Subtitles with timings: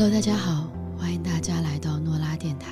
[0.00, 2.68] Hello，大家好，欢迎大家来到诺拉电台。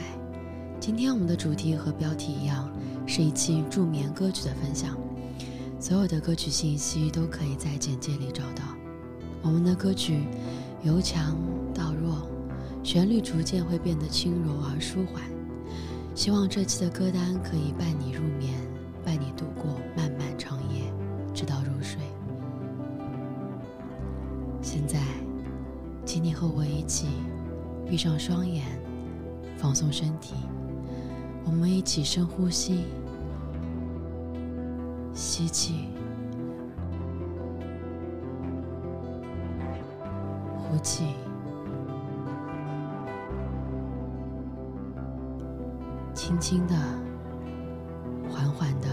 [0.78, 2.70] 今天我们的主题和标题一样，
[3.04, 4.96] 是一期助眠歌曲的分享。
[5.80, 8.62] 所有的歌曲信息都可以在简介里找到。
[9.42, 10.20] 我们的歌曲
[10.84, 11.36] 由强
[11.74, 12.28] 到弱，
[12.84, 15.24] 旋律逐渐会变得轻柔而舒缓。
[16.14, 18.54] 希望这期的歌单可以伴你入眠，
[27.88, 28.64] 闭上双眼，
[29.56, 30.34] 放松身体。
[31.44, 32.84] 我们一起深呼吸，
[35.14, 35.86] 吸气，
[40.58, 41.04] 呼气。
[46.12, 46.74] 轻轻的，
[48.28, 48.88] 缓缓的，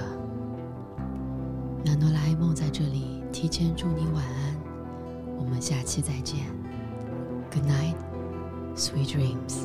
[1.83, 4.55] 那哆啦 A 梦在这里提前祝你晚安，
[5.35, 6.45] 我们下期再见
[8.93, 9.62] sweet dreams。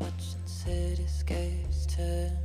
[0.00, 2.41] Watching cityscapes turn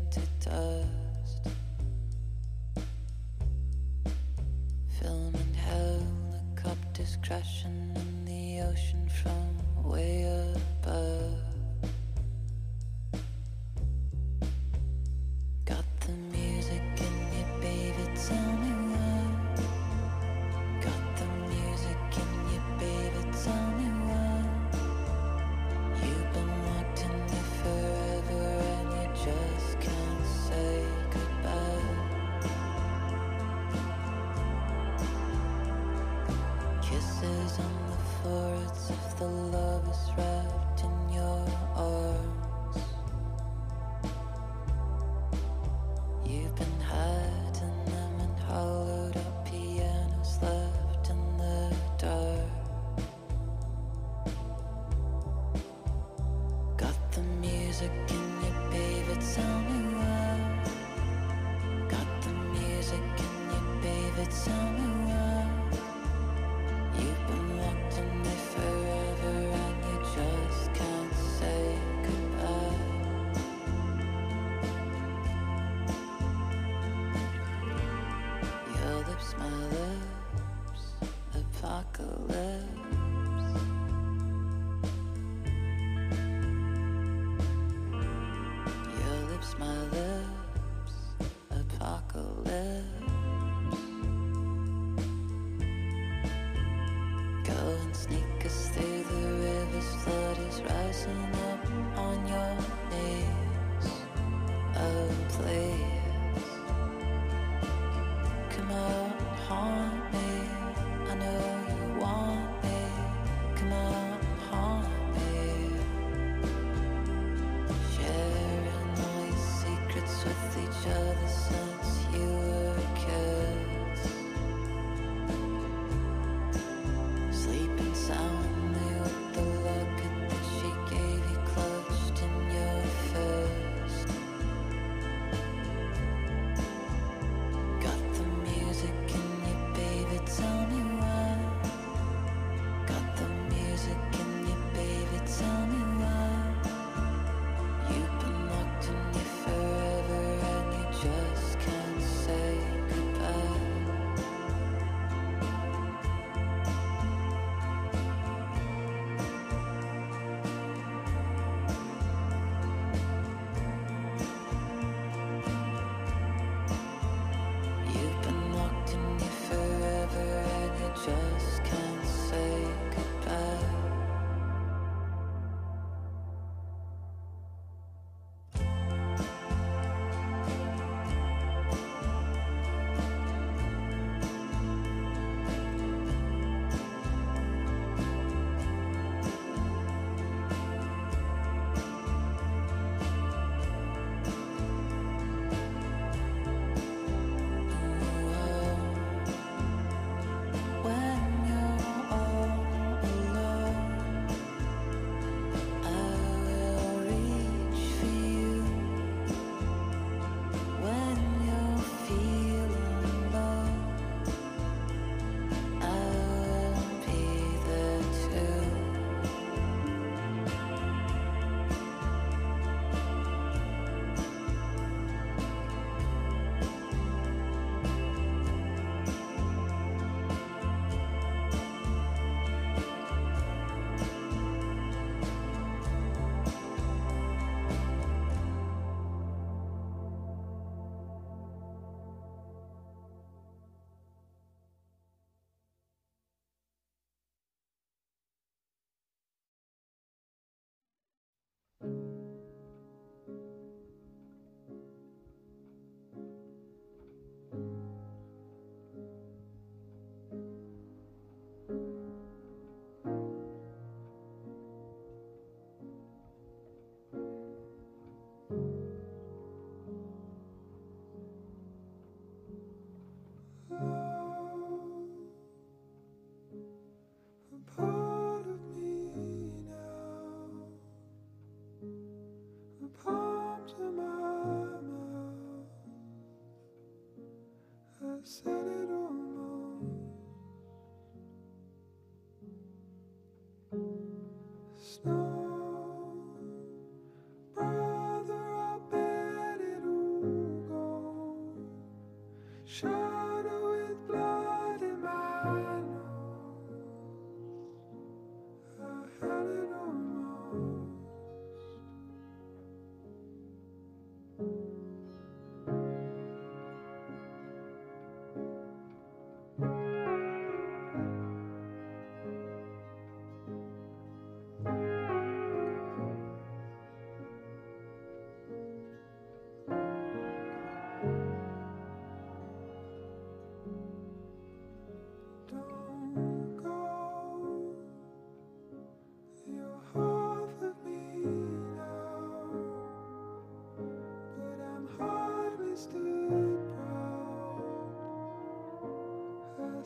[121.27, 121.66] each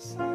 [0.01, 0.30] Jesus.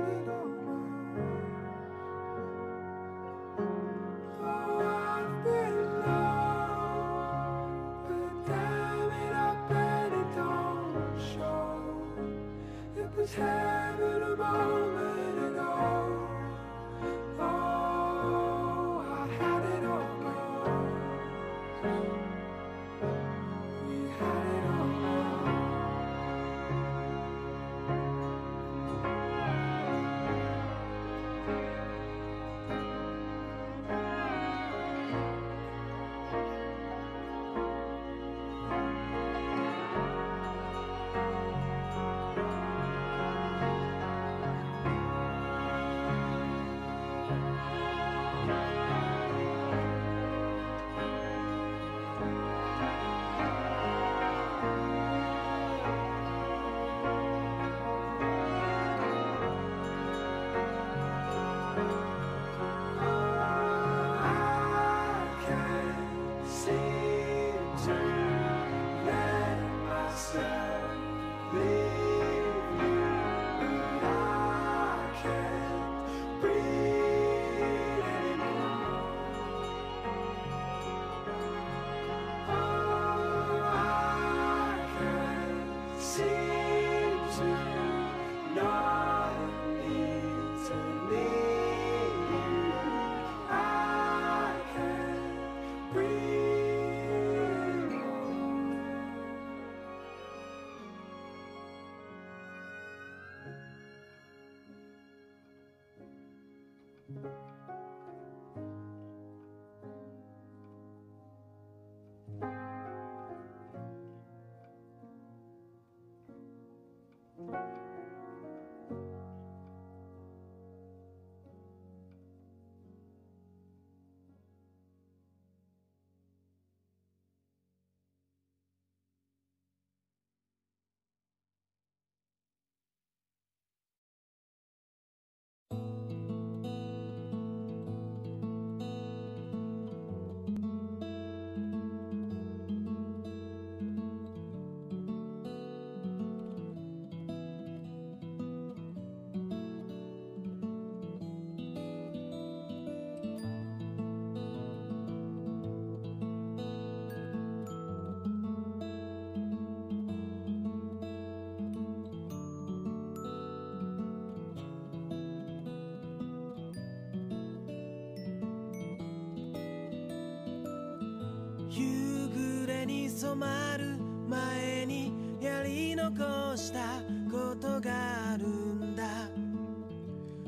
[173.37, 173.97] まる
[174.29, 179.03] 前にやり残したことがあるんだ。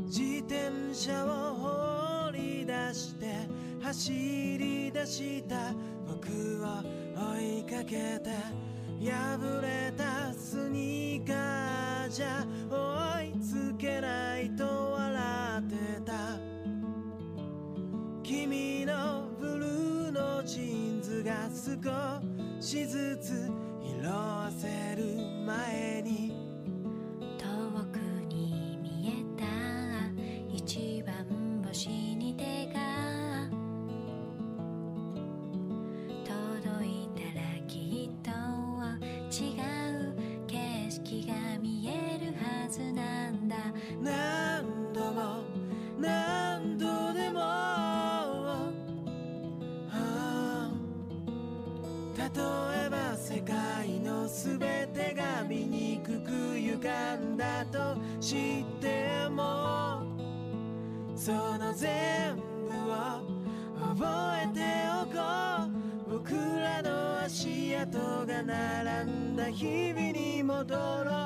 [0.07, 3.27] 自転車を放り出して
[3.83, 5.75] 走り出した
[6.07, 6.31] 僕
[6.65, 6.83] を
[7.37, 8.31] 追いかけて
[9.01, 9.68] 破れ
[61.79, 62.43] 全部
[62.91, 63.23] を
[63.95, 64.05] 覚
[64.43, 64.61] えて
[65.01, 65.15] おこ
[66.09, 66.19] う。
[66.19, 71.18] 僕らの足跡が並んだ日々に戻ろう。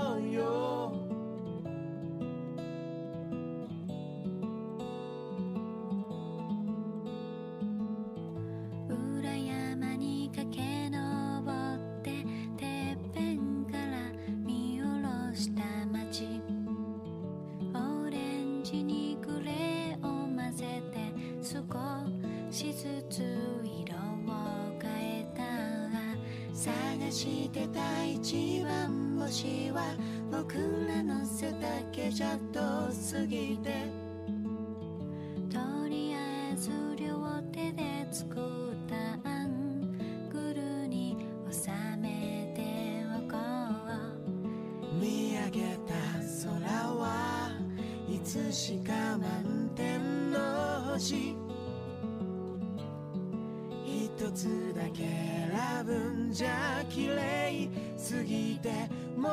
[56.33, 58.71] じゃ綺麗すぎて
[59.14, 59.33] もっ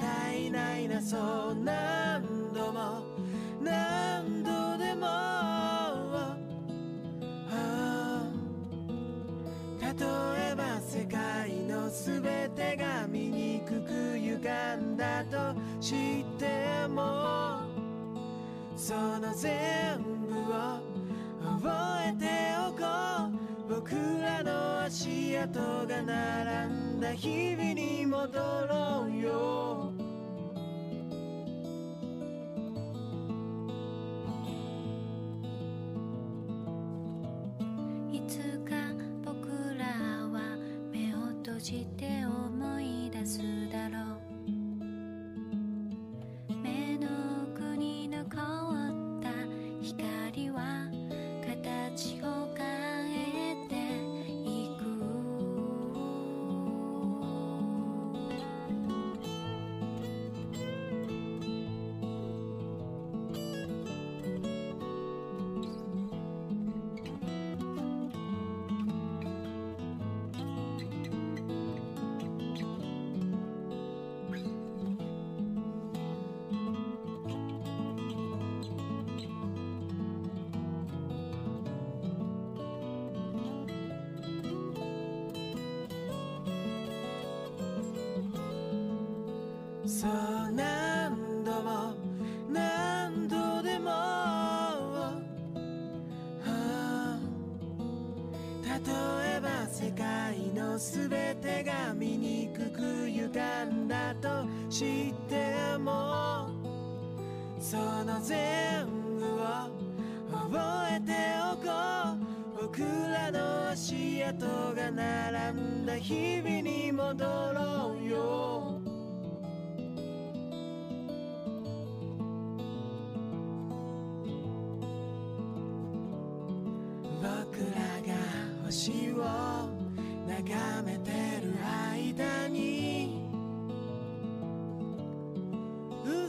[0.00, 1.41] たいないなそう。
[25.48, 29.91] トが並んだ日々に戻ろうよ。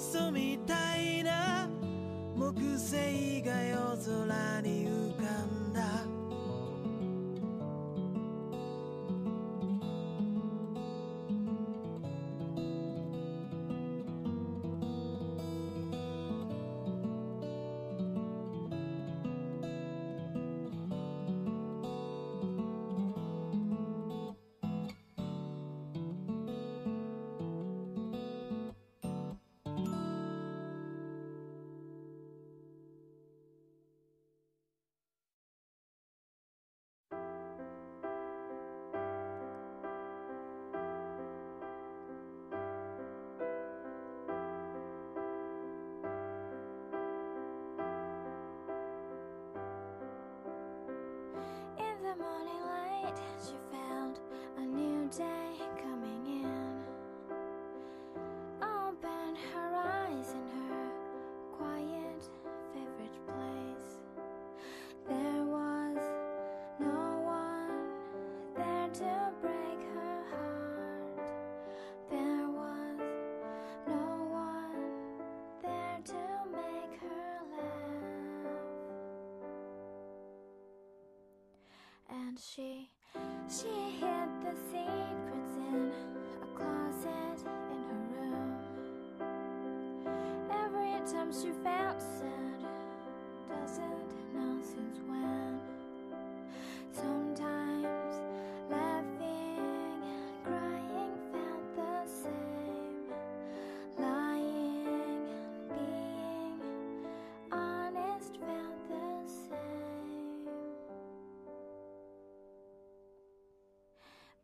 [0.04, 1.70] スみたいな
[2.36, 6.13] 木星が夜空に浮かんだ。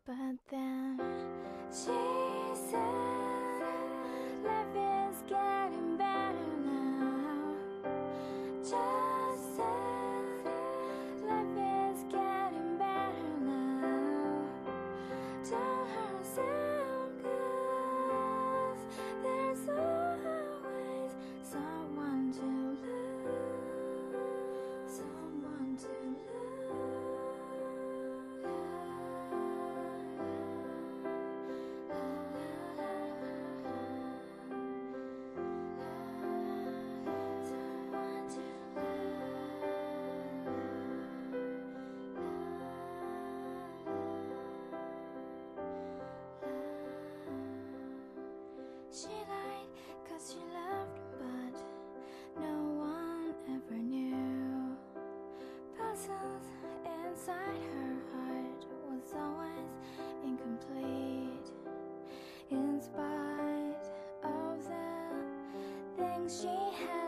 [0.09, 0.99] But then
[1.71, 2.18] she
[57.29, 59.69] inside her heart was always
[60.23, 61.51] incomplete.
[62.49, 63.85] In spite
[64.23, 66.98] of the things she had.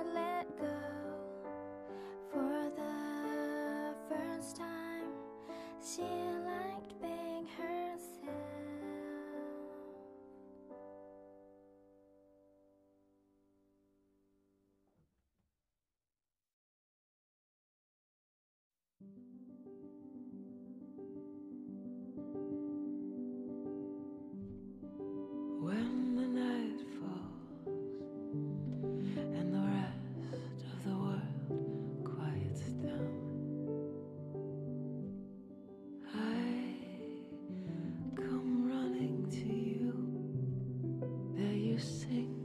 [41.81, 42.40] sing.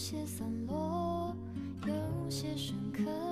[0.00, 1.36] 有些散落，
[1.86, 3.29] 有些深刻。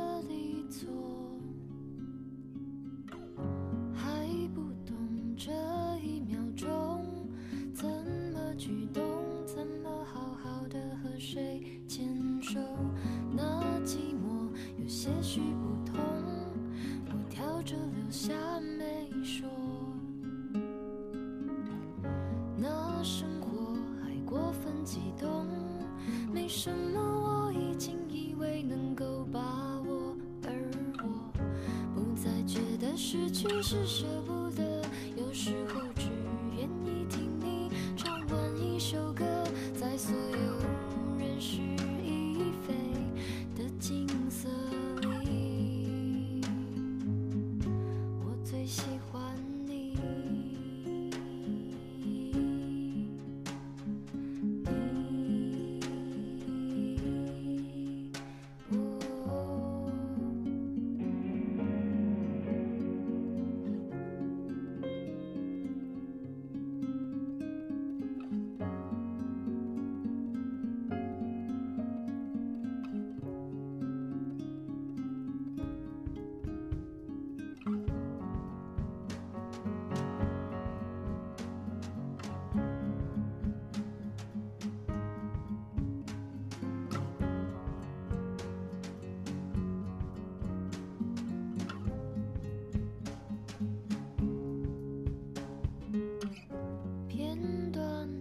[33.38, 34.17] 去是谁？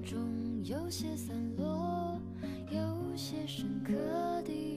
[0.08, 2.18] 中有些散落
[2.72, 3.92] 有些深刻
[4.44, 4.77] 的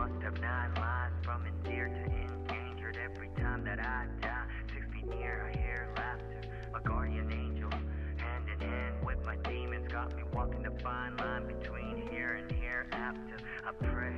[0.00, 4.46] must have nine lives from endeared to endangered every time that I die.
[4.72, 6.40] Six feet near, I hear laughter.
[6.72, 7.70] My guardian angel,
[8.16, 12.50] hand in hand with my demons, got me walking the fine line between here and
[12.50, 13.36] hereafter.
[13.62, 14.16] I pray,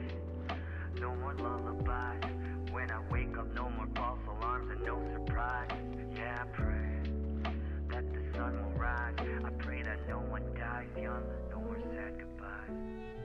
[1.01, 2.31] no more lullabies.
[2.71, 5.69] When I wake up, no more false alarms and no surprise.
[6.15, 7.01] Yeah, I pray
[7.91, 9.17] that the sun will rise.
[9.19, 13.22] I pray that no one dies young, no more sad goodbyes.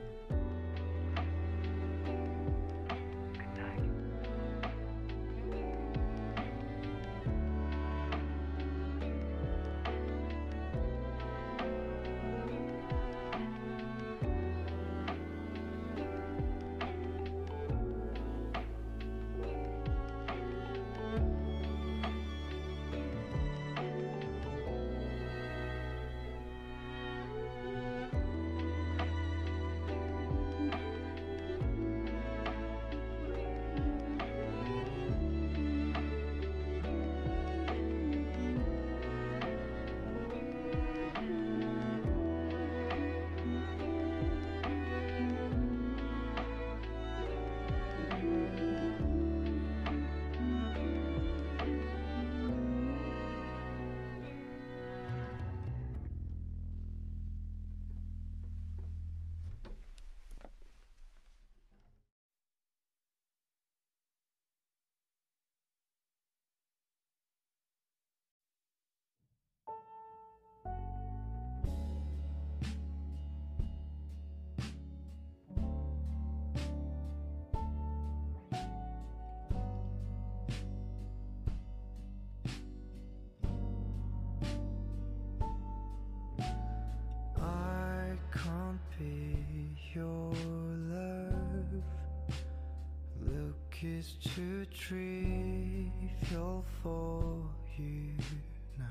[89.98, 90.32] Your
[90.94, 91.82] love.
[93.20, 97.42] Look is too trivial for
[97.76, 98.12] you
[98.78, 98.86] now.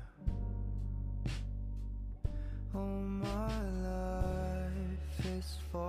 [2.74, 5.87] Oh, my life is falling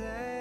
[0.00, 0.37] up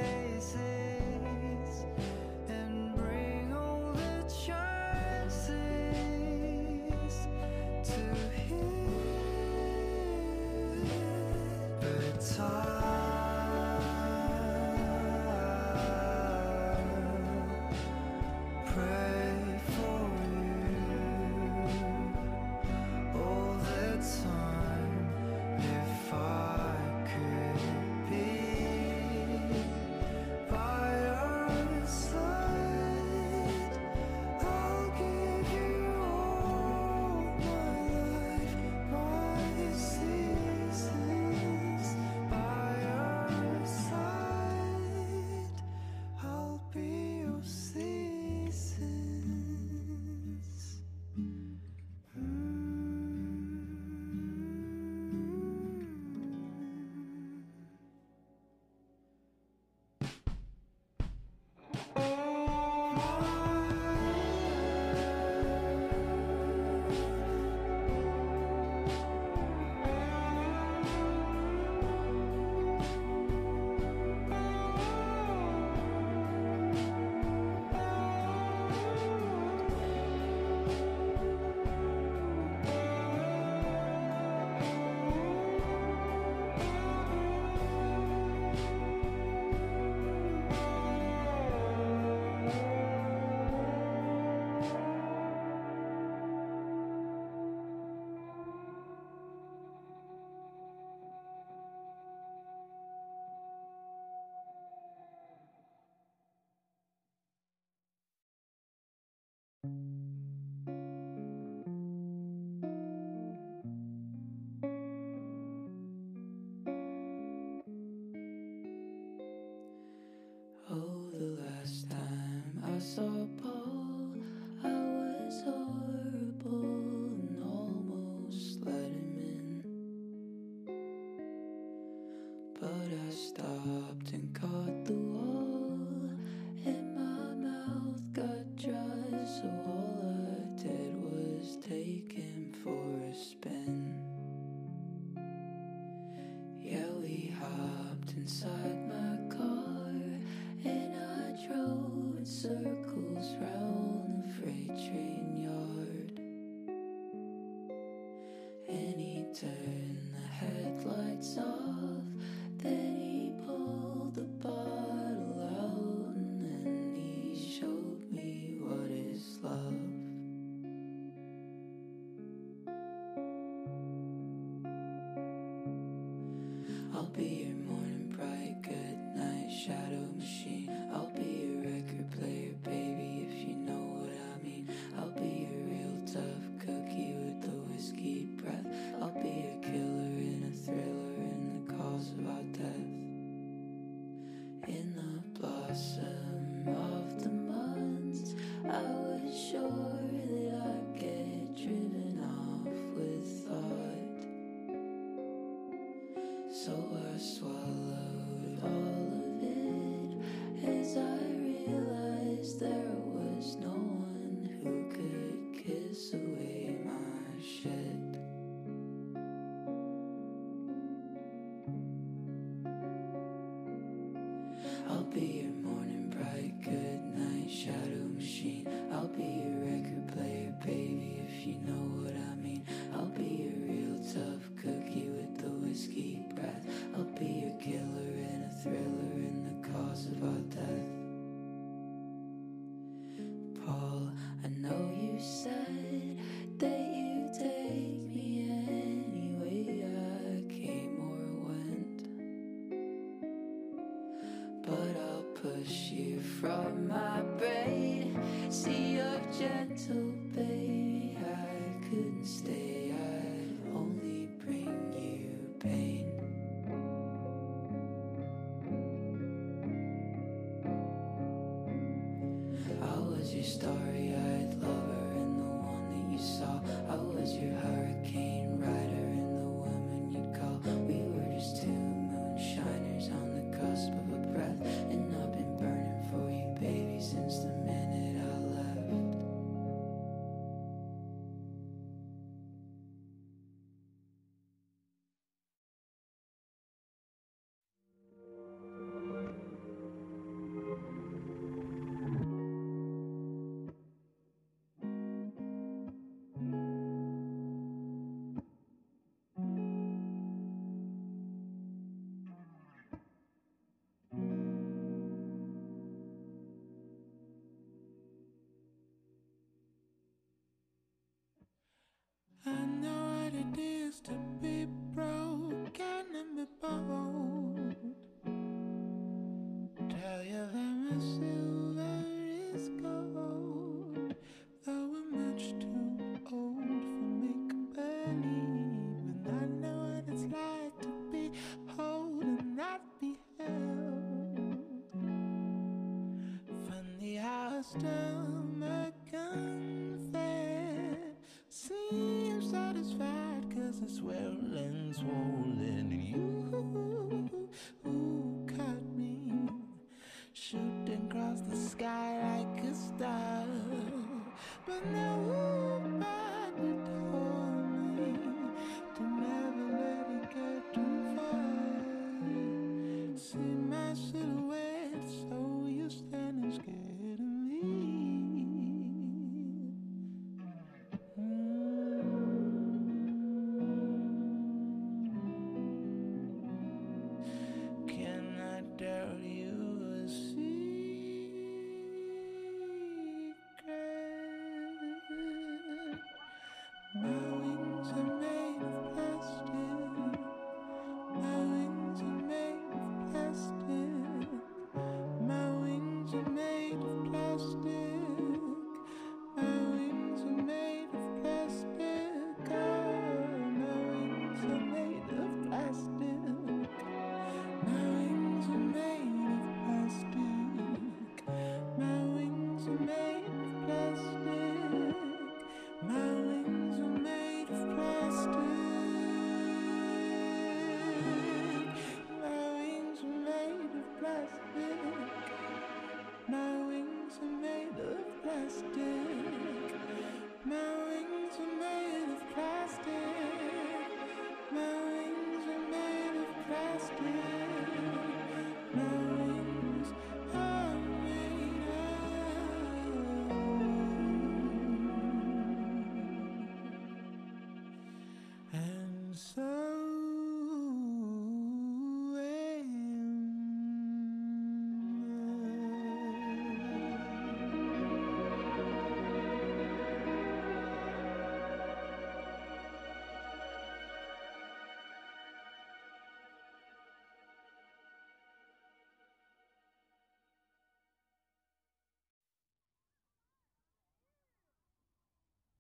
[224.90, 228.68] I'll be your morning bright, good night shadow machine.
[228.92, 229.57] I'll be your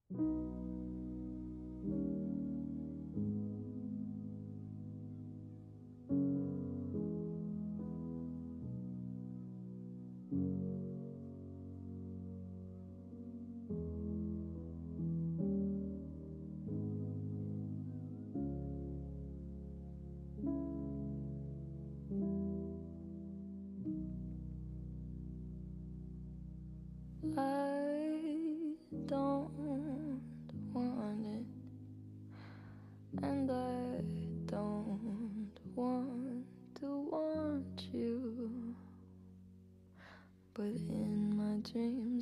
[0.09, 0.56] Música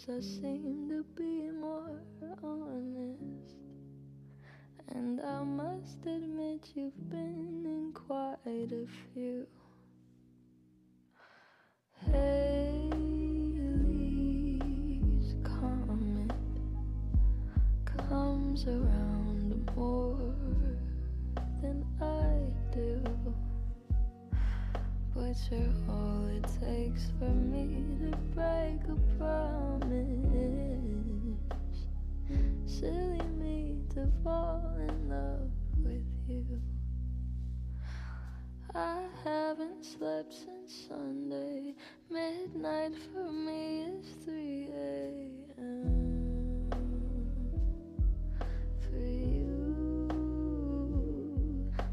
[0.06, 2.01] dreams, I seem to be more
[2.43, 3.56] honest.
[4.89, 9.47] And I must admit, you've been in quite a few.
[12.12, 12.95] Halley's
[15.43, 16.32] comet
[17.86, 20.36] comes around more
[21.62, 23.01] than I do.
[25.16, 27.85] But you're all it takes for me
[32.86, 36.62] Silly me to fall in love with you.
[38.76, 41.74] I haven't slept since Sunday.
[42.12, 46.70] Midnight for me is 3 a.m.
[48.82, 50.08] For you,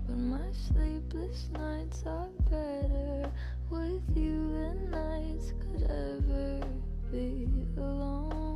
[0.07, 3.33] but my sleepless nights are better
[3.71, 6.61] with you than nights could ever
[7.11, 8.52] be alone.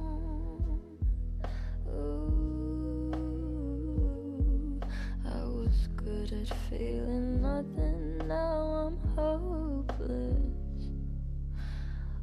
[6.36, 10.90] Good feeling nothing, now I'm hopeless.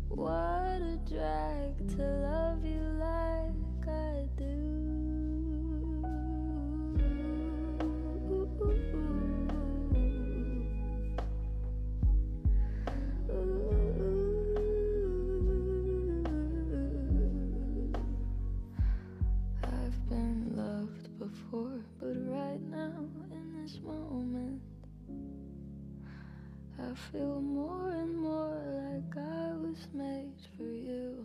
[0.09, 4.82] What a drag to love you like I do.
[26.93, 31.22] I feel more and more like I was made for you.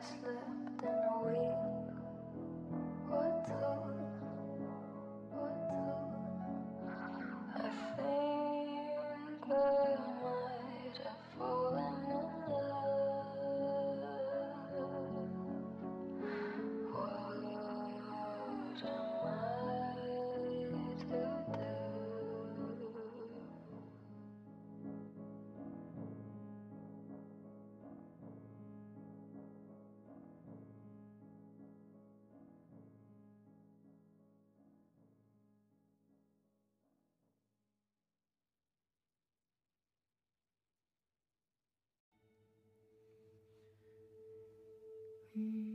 [0.00, 0.29] much
[45.36, 45.69] me.